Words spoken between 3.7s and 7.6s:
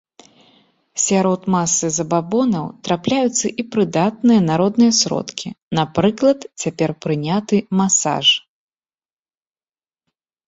прыдатныя народныя сродкі, напрыклад цяпер прыняты